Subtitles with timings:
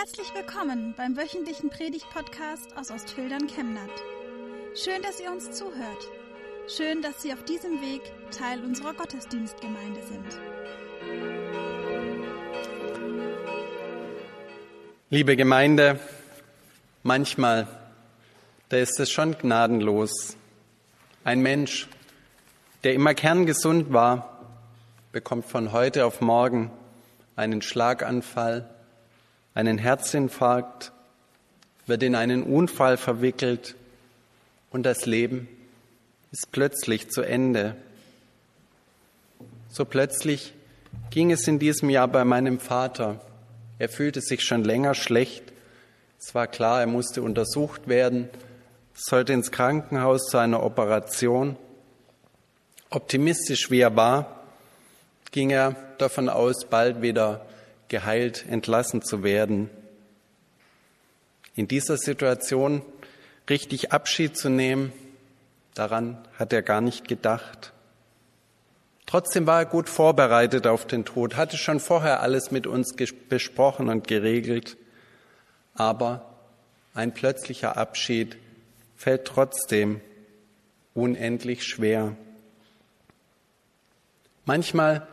[0.00, 3.90] Herzlich willkommen beim wöchentlichen Predigt-Podcast aus Ostfildern Chemnat.
[4.74, 6.08] Schön, dass ihr uns zuhört.
[6.74, 8.00] Schön, dass Sie auf diesem Weg
[8.30, 10.40] Teil unserer Gottesdienstgemeinde sind.
[15.10, 16.00] Liebe Gemeinde,
[17.02, 17.68] manchmal,
[18.70, 20.34] da ist es schon gnadenlos.
[21.24, 21.88] Ein Mensch,
[22.84, 24.46] der immer kerngesund war,
[25.12, 26.70] bekommt von heute auf morgen
[27.36, 28.66] einen Schlaganfall,
[29.54, 30.92] einen Herzinfarkt,
[31.86, 33.74] wird in einen Unfall verwickelt
[34.70, 35.48] und das Leben
[36.32, 37.76] ist plötzlich zu Ende.
[39.68, 40.54] So plötzlich
[41.10, 43.20] ging es in diesem Jahr bei meinem Vater.
[43.78, 45.52] Er fühlte sich schon länger schlecht.
[46.18, 48.28] Es war klar, er musste untersucht werden,
[48.94, 51.56] sollte ins Krankenhaus zu einer Operation.
[52.90, 54.44] Optimistisch wie er war,
[55.30, 57.46] ging er davon aus, bald wieder
[57.90, 59.68] geheilt entlassen zu werden.
[61.54, 62.80] In dieser Situation
[63.50, 64.92] richtig Abschied zu nehmen,
[65.74, 67.72] daran hat er gar nicht gedacht.
[69.04, 72.94] Trotzdem war er gut vorbereitet auf den Tod, hatte schon vorher alles mit uns
[73.28, 74.76] besprochen und geregelt.
[75.74, 76.32] Aber
[76.94, 78.36] ein plötzlicher Abschied
[78.96, 80.00] fällt trotzdem
[80.94, 82.14] unendlich schwer.
[84.44, 85.08] Manchmal,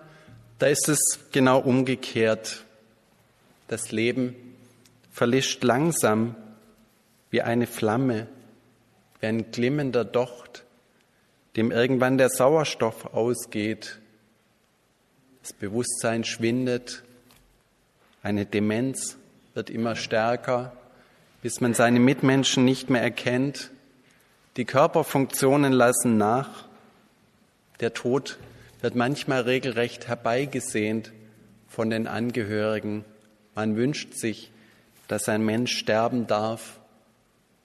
[0.59, 2.65] da ist es genau umgekehrt.
[3.67, 4.35] Das Leben
[5.11, 6.35] verlischt langsam
[7.29, 8.27] wie eine Flamme,
[9.19, 10.63] wie ein glimmender Docht
[11.57, 13.99] dem irgendwann der Sauerstoff ausgeht,
[15.41, 17.03] das Bewusstsein schwindet,
[18.21, 19.17] eine Demenz
[19.55, 20.73] wird immer stärker,
[21.41, 23.71] bis man seine Mitmenschen nicht mehr erkennt,
[24.55, 26.67] die Körperfunktionen lassen nach,
[27.79, 28.37] der Tod
[28.81, 31.11] wird manchmal regelrecht herbeigesehnt
[31.67, 33.03] von den Angehörigen.
[33.57, 34.51] Man wünscht sich,
[35.07, 36.79] dass ein Mensch sterben darf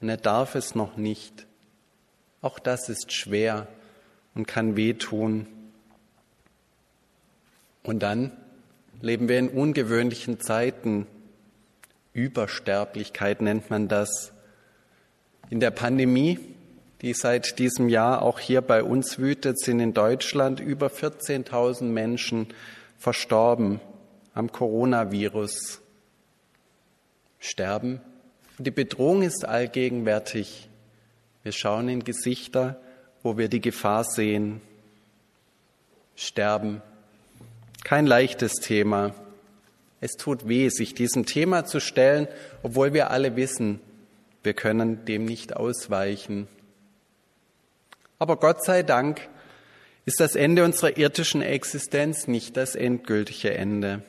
[0.01, 1.47] und er darf es noch nicht.
[2.41, 3.69] Auch das ist schwer
[4.35, 5.47] und kann wehtun.
[7.83, 8.33] Und dann
[9.03, 11.07] leben wir in ungewöhnlichen Zeiten.
[12.15, 14.33] Übersterblichkeit nennt man das.
[15.51, 16.39] In der Pandemie,
[17.03, 22.47] die seit diesem Jahr auch hier bei uns wütet, sind in Deutschland über 14.000 Menschen
[22.97, 23.83] verstorben
[24.35, 25.81] am Coronavirus.
[27.39, 28.01] Sterben.
[28.59, 30.69] Die Bedrohung ist allgegenwärtig.
[31.43, 32.81] Wir schauen in Gesichter,
[33.23, 34.61] wo wir die Gefahr sehen.
[36.15, 36.83] Sterben.
[37.85, 39.15] Kein leichtes Thema.
[40.01, 42.29] Es tut weh, sich diesem Thema zu stellen,
[42.63, 43.81] obwohl wir alle wissen,
[44.43, 46.49] wir können dem nicht ausweichen.
[48.19, 49.29] Aber Gott sei Dank
[50.05, 54.03] ist das Ende unserer irdischen Existenz nicht das endgültige Ende.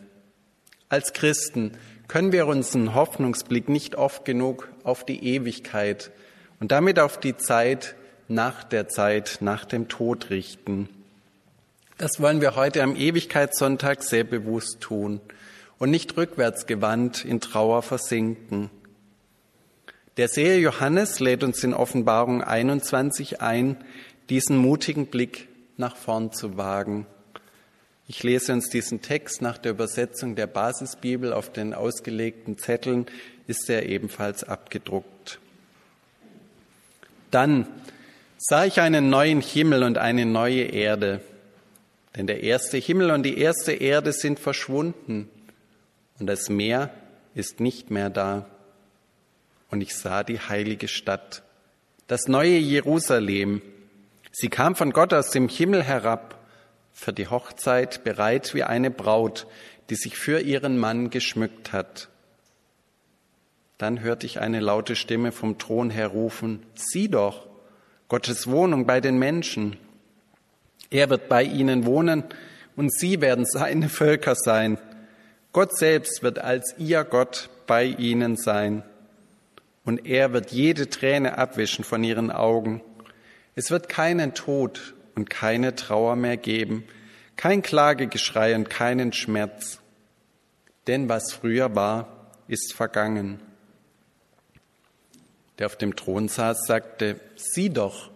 [0.94, 1.72] Als Christen
[2.08, 6.12] können wir unseren Hoffnungsblick nicht oft genug auf die Ewigkeit
[6.59, 7.96] und damit auf die Zeit,
[8.28, 10.88] nach der Zeit, nach dem Tod richten.
[11.98, 15.20] Das wollen wir heute am Ewigkeitssonntag sehr bewusst tun
[15.80, 18.70] und nicht rückwärts gewandt in Trauer versinken.
[20.18, 23.84] Der Seher Johannes lädt uns in Offenbarung 21 ein,
[24.30, 27.08] diesen mutigen Blick nach vorn zu wagen.
[28.08, 33.06] Ich lese uns diesen Text nach der Übersetzung der Basisbibel auf den ausgelegten Zetteln,
[33.47, 35.40] ist er ebenfalls abgedruckt.
[37.31, 37.68] Dann
[38.38, 41.22] sah ich einen neuen Himmel und eine neue Erde.
[42.16, 45.30] Denn der erste Himmel und die erste Erde sind verschwunden
[46.20, 46.91] und das Meer
[47.34, 48.46] ist nicht mehr da.
[49.72, 51.41] Und ich sah die heilige Stadt,
[52.08, 53.62] das neue Jerusalem.
[54.31, 56.43] Sie kam von Gott aus dem Himmel herab,
[56.94, 59.48] für die Hochzeit bereit wie eine Braut,
[59.90, 62.09] die sich für ihren Mann geschmückt hat.
[63.78, 67.48] Dann hörte ich eine laute Stimme vom Thron her rufen, sieh doch,
[68.08, 69.76] Gottes Wohnung bei den Menschen.
[70.90, 72.24] Er wird bei ihnen wohnen
[72.76, 74.78] und sie werden seine Völker sein.
[75.52, 78.84] Gott selbst wird als ihr Gott bei ihnen sein.
[79.84, 82.82] Und er wird jede Träne abwischen von ihren Augen.
[83.56, 86.86] Es wird keinen Tod und keine Trauer mehr geben,
[87.36, 89.80] kein Klagegeschrei und keinen Schmerz.
[90.88, 93.40] Denn was früher war, ist vergangen
[95.58, 98.12] der auf dem Thron saß, sagte, sieh doch,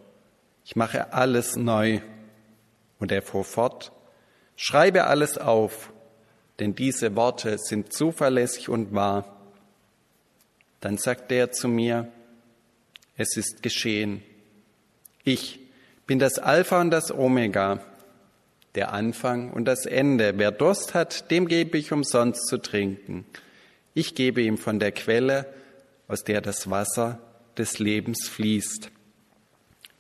[0.66, 2.02] ich mache alles neu.
[3.00, 3.92] Und er fuhr fort,
[4.56, 5.94] schreibe alles auf,
[6.60, 9.38] denn diese Worte sind zuverlässig und wahr.
[10.82, 12.12] Dann sagte er zu mir,
[13.16, 14.24] es ist geschehen.
[15.24, 15.60] Ich
[16.08, 17.82] bin das Alpha und das Omega,
[18.76, 20.34] der Anfang und das Ende.
[20.38, 23.26] Wer Durst hat, dem gebe ich umsonst zu trinken.
[23.94, 25.46] Ich gebe ihm von der Quelle,
[26.08, 27.20] aus der das Wasser
[27.58, 28.90] des Lebens fließt.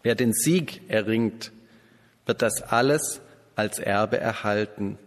[0.04, 1.52] Wer den Sieg erringt,
[2.26, 3.20] wird das alles
[3.56, 4.98] als Erbe erhalten.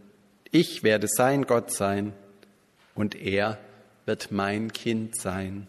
[0.50, 2.12] Ich werde sein Gott sein
[2.94, 3.58] und er
[4.04, 5.68] wird mein Kind sein.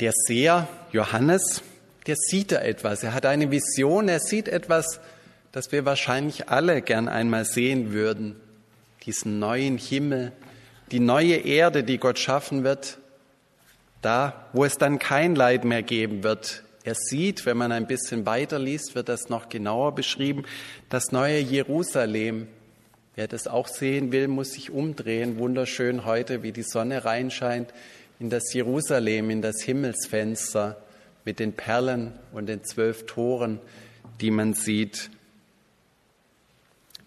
[0.00, 1.62] Der Seher Johannes,
[2.06, 3.02] der sieht da etwas.
[3.02, 5.00] Er hat eine Vision, er sieht etwas,
[5.52, 8.36] das wir wahrscheinlich alle gern einmal sehen würden.
[9.06, 10.32] Diesen neuen Himmel,
[10.92, 12.98] die neue Erde, die Gott schaffen wird,
[14.02, 16.62] da, wo es dann kein Leid mehr geben wird.
[16.84, 20.44] Er sieht, wenn man ein bisschen weiter liest, wird das noch genauer beschrieben,
[20.90, 22.48] das neue Jerusalem.
[23.14, 25.38] Wer das auch sehen will, muss sich umdrehen.
[25.38, 27.72] Wunderschön heute, wie die Sonne reinscheint
[28.18, 30.82] in das Jerusalem, in das Himmelsfenster
[31.24, 33.60] mit den Perlen und den zwölf Toren,
[34.20, 35.10] die man sieht.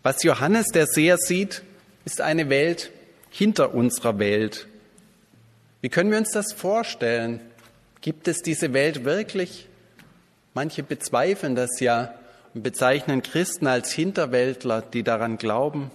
[0.04, 1.64] Was Johannes der Seher sieht,
[2.06, 2.92] ist eine Welt
[3.30, 4.68] hinter unserer Welt.
[5.82, 7.42] Wie können wir uns das vorstellen?
[8.02, 9.68] Gibt es diese Welt wirklich?
[10.54, 12.14] Manche bezweifeln das ja
[12.54, 15.92] und bezeichnen Christen als Hinterwäldler, die daran glauben.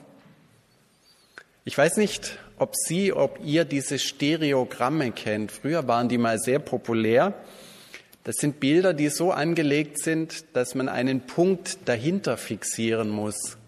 [1.64, 5.52] Ich weiß nicht, ob Sie, ob ihr diese Stereogramme kennt.
[5.52, 7.34] Früher waren die mal sehr populär.
[8.22, 13.58] Das sind Bilder, die so angelegt sind, dass man einen Punkt dahinter fixieren muss.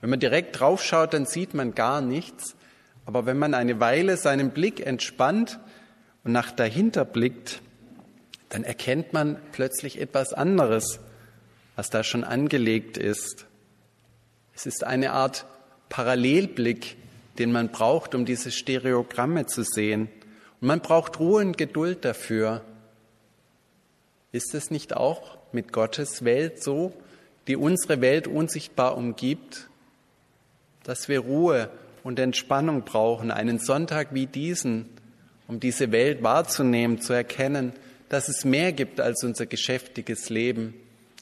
[0.00, 2.54] Wenn man direkt draufschaut, dann sieht man gar nichts.
[3.04, 5.58] Aber wenn man eine Weile seinen Blick entspannt
[6.24, 7.62] und nach dahinter blickt,
[8.48, 11.00] dann erkennt man plötzlich etwas anderes,
[11.74, 13.46] was da schon angelegt ist.
[14.54, 15.46] Es ist eine Art
[15.88, 16.96] Parallelblick,
[17.38, 20.08] den man braucht, um diese Stereogramme zu sehen.
[20.60, 22.62] Und man braucht Ruhe und Geduld dafür.
[24.32, 26.92] Ist es nicht auch mit Gottes Welt so,
[27.46, 29.68] die unsere Welt unsichtbar umgibt,
[30.82, 31.70] dass wir Ruhe
[32.02, 34.88] und Entspannung brauchen, einen Sonntag wie diesen,
[35.48, 37.72] um diese Welt wahrzunehmen, zu erkennen,
[38.08, 40.74] dass es mehr gibt als unser geschäftiges Leben,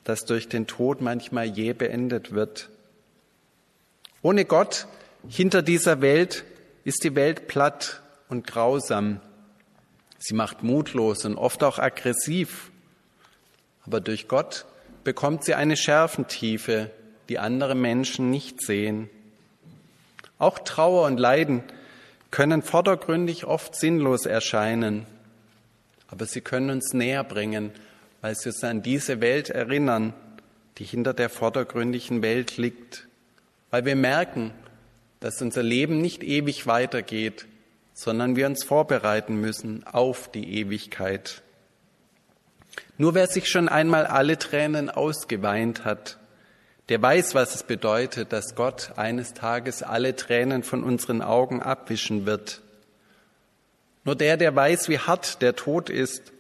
[0.05, 2.69] das durch den Tod manchmal je beendet wird.
[4.23, 4.87] Ohne Gott
[5.29, 6.45] hinter dieser Welt
[6.85, 9.21] ist die Welt platt und grausam.
[10.19, 12.71] Sie macht mutlos und oft auch aggressiv.
[13.87, 14.65] Aber durch Gott
[15.03, 16.91] bekommt sie eine Schärfentiefe,
[17.29, 19.09] die andere Menschen nicht sehen.
[20.39, 21.63] Auch Trauer und Leiden
[22.31, 25.07] können vordergründig oft sinnlos erscheinen,
[26.09, 27.71] aber sie können uns näher bringen,
[28.21, 30.13] weil sie uns an diese Welt erinnern,
[30.79, 33.07] die hinter der vordergründigen Welt liegt,
[33.71, 34.53] weil wir merken,
[35.25, 37.47] dass unser Leben nicht ewig weitergeht,
[37.95, 41.41] sondern wir uns vorbereiten müssen auf die Ewigkeit.
[42.99, 46.19] Nur wer sich schon einmal alle Tränen ausgeweint hat,
[46.91, 52.27] der weiß, was es bedeutet, dass Gott eines Tages alle Tränen von unseren Augen abwischen
[52.27, 52.61] wird.
[54.05, 56.35] Nur der, der weiß, wie hart der Tod ist,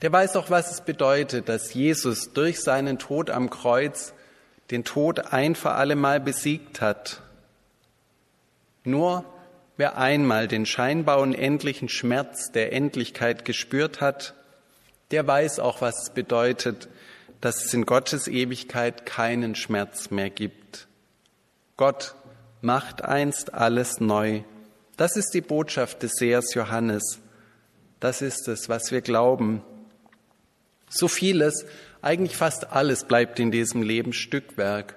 [0.00, 4.14] der weiß auch, was es bedeutet, dass Jesus durch seinen Tod am Kreuz
[4.70, 7.20] den Tod ein für allemal besiegt hat
[8.84, 9.24] nur
[9.76, 14.34] wer einmal den scheinbar unendlichen Schmerz der Endlichkeit gespürt hat,
[15.10, 16.88] der weiß auch, was es bedeutet,
[17.40, 20.86] dass es in Gottes Ewigkeit keinen Schmerz mehr gibt.
[21.76, 22.14] Gott
[22.60, 24.42] macht einst alles neu.
[24.96, 27.18] Das ist die Botschaft des Sehers Johannes.
[27.98, 29.62] Das ist es, was wir glauben.
[30.88, 31.66] So vieles,
[32.02, 34.96] eigentlich fast alles bleibt in diesem Leben Stückwerk,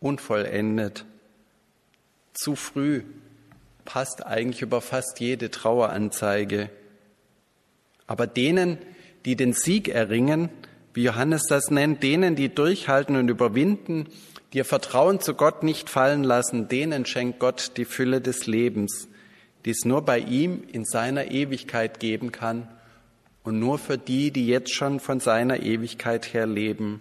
[0.00, 1.04] unvollendet
[2.32, 3.02] zu früh
[3.84, 6.70] passt eigentlich über fast jede Traueranzeige.
[8.06, 8.78] Aber denen,
[9.24, 10.50] die den Sieg erringen,
[10.94, 14.08] wie Johannes das nennt, denen, die durchhalten und überwinden,
[14.52, 19.08] die ihr Vertrauen zu Gott nicht fallen lassen, denen schenkt Gott die Fülle des Lebens,
[19.64, 22.68] die es nur bei ihm in seiner Ewigkeit geben kann
[23.42, 27.00] und nur für die, die jetzt schon von seiner Ewigkeit her leben.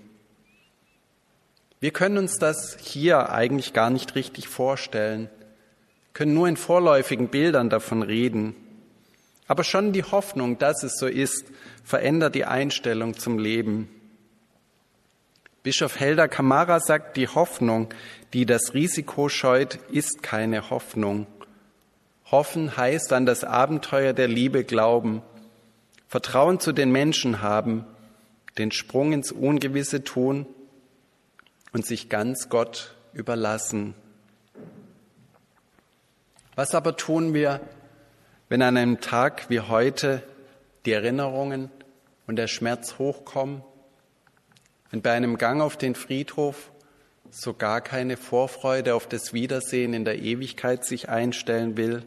[1.80, 5.30] Wir können uns das hier eigentlich gar nicht richtig vorstellen,
[6.14, 8.56] können nur in vorläufigen Bildern davon reden.
[9.48, 11.46] Aber schon die Hoffnung, dass es so ist,
[11.84, 13.90] verändert die Einstellung zum Leben.
[15.62, 17.90] Bischof Helder Kamara sagt, die Hoffnung,
[18.34, 21.28] die das Risiko scheut, ist keine Hoffnung.
[22.32, 25.22] Hoffen heißt an das Abenteuer der Liebe glauben,
[26.08, 27.86] Vertrauen zu den Menschen haben,
[28.58, 30.48] den Sprung ins Ungewisse tun
[31.78, 33.94] und sich ganz Gott überlassen.
[36.56, 37.62] Was aber tun wir,
[38.50, 40.24] wenn an einem Tag wie heute
[40.88, 41.70] die Erinnerungen
[42.26, 43.62] und der Schmerz hochkommen?
[44.90, 46.72] Wenn bei einem Gang auf den Friedhof
[47.30, 52.02] so gar keine Vorfreude auf das Wiedersehen in der Ewigkeit sich einstellen will?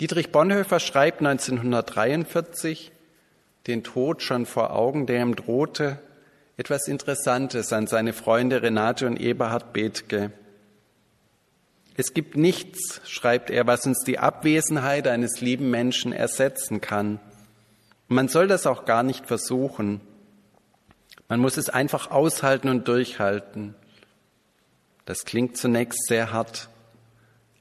[0.00, 2.90] Dietrich Bonhoeffer schreibt 1943,
[3.68, 6.00] den Tod schon vor Augen, der ihm drohte,
[6.62, 10.30] etwas Interessantes an seine Freunde Renate und Eberhard Bethke.
[11.96, 17.18] Es gibt nichts, schreibt er, was uns die Abwesenheit eines lieben Menschen ersetzen kann.
[18.06, 20.00] man soll das auch gar nicht versuchen.
[21.26, 23.74] Man muss es einfach aushalten und durchhalten.
[25.04, 26.68] Das klingt zunächst sehr hart,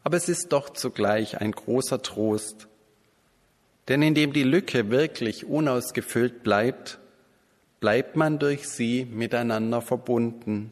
[0.04, 2.68] aber es ist doch zugleich ein großer Trost.
[3.88, 7.00] Denn indem die Lücke wirklich unausgefüllt bleibt,
[7.82, 10.72] bleibt man durch sie miteinander verbunden.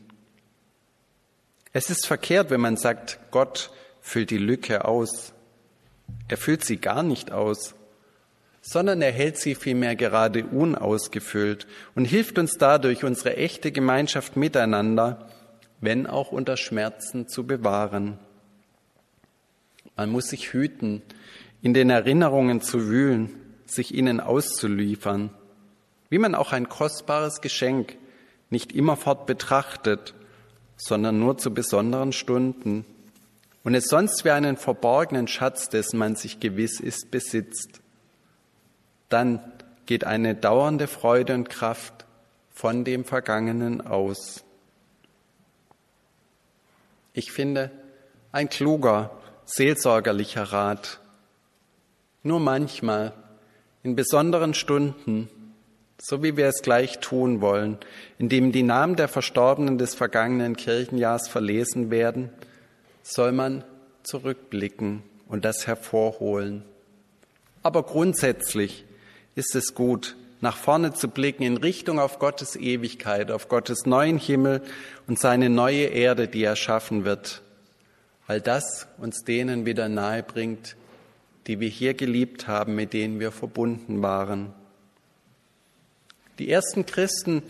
[1.74, 5.34] Es ist verkehrt, wenn man sagt, Gott füllt die Lücke aus.
[6.28, 7.74] Er füllt sie gar nicht aus,
[8.62, 15.30] sondern er hält sie vielmehr gerade unausgefüllt und hilft uns dadurch, unsere echte Gemeinschaft miteinander,
[15.82, 18.20] wenn auch unter Schmerzen, zu bewahren.
[19.96, 21.02] Man muss sich hüten,
[21.64, 23.32] in den Erinnerungen zu wühlen,
[23.66, 25.32] sich ihnen auszuliefern,
[26.10, 27.98] wie man auch ein kostbares Geschenk
[28.50, 30.14] nicht immerfort betrachtet,
[30.78, 32.86] sondern nur zu besonderen Stunden
[33.64, 37.82] und es sonst wie einen verborgenen Schatz, dessen man sich gewiss ist, besitzt.
[39.10, 39.40] Dann
[39.86, 42.06] geht eine dauernde Freude und Kraft
[42.52, 44.44] von dem Vergangenen aus.
[47.14, 47.72] Ich finde,
[48.32, 49.12] ein kluger,
[49.46, 51.00] seelsorgerlicher Rat.
[52.24, 53.14] Nur manchmal,
[53.82, 55.30] in besonderen Stunden,
[56.02, 57.78] so wie wir es gleich tun wollen,
[58.18, 62.30] indem die Namen der Verstorbenen des vergangenen Kirchenjahrs verlesen werden,
[63.04, 63.64] soll man
[64.04, 66.64] zurückblicken und das hervorholen.
[67.62, 68.86] Aber grundsätzlich
[69.36, 74.18] ist es gut, nach vorne zu blicken in Richtung auf Gottes Ewigkeit, auf Gottes neuen
[74.18, 74.62] Himmel
[75.08, 77.42] und seine neue Erde, die er schaffen wird,
[78.26, 80.78] weil das uns denen wieder nahe bringt,
[81.48, 84.54] die wir hier geliebt haben, mit denen wir verbunden waren.
[86.40, 87.44] Die ersten Christen,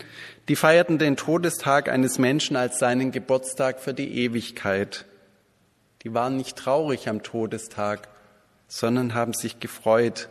[0.48, 5.06] die feierten den Todestag eines Menschen als seinen Geburtstag für die Ewigkeit.
[6.02, 8.08] Die waren nicht traurig am Todestag,
[8.66, 10.28] sondern haben sich gefreut,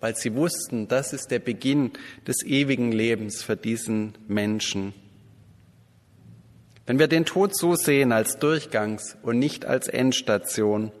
[0.00, 1.92] weil sie wussten, das ist der Beginn
[2.26, 4.92] des ewigen Lebens für diesen Menschen.
[6.84, 10.92] Wenn wir den Tod so sehen als Durchgangs- und nicht als Endstation,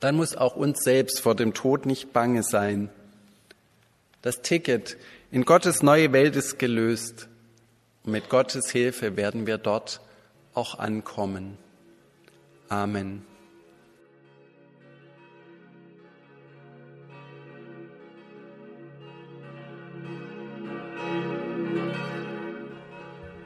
[0.00, 2.88] dann muss auch uns selbst vor dem Tod nicht bange sein.
[4.22, 4.96] Das Ticket
[5.34, 7.28] in Gottes neue Welt ist gelöst.
[8.04, 10.00] Mit Gottes Hilfe werden wir dort
[10.54, 11.58] auch ankommen.
[12.68, 13.26] Amen.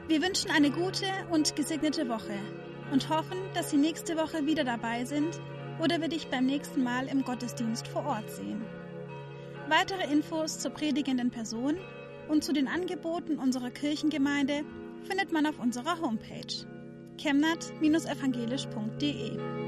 [0.07, 2.37] Wir wünschen eine gute und gesegnete Woche
[2.91, 5.41] und hoffen, dass Sie nächste Woche wieder dabei sind
[5.79, 8.78] oder wir dich beim nächsten Mal im Gottesdienst vor Ort sehen.
[9.69, 11.77] Weitere Infos zur predigenden Person
[12.27, 14.63] und zu den Angeboten unserer Kirchengemeinde
[15.03, 16.65] findet man auf unserer Homepage
[17.19, 19.58] chemnat-evangelisch.de.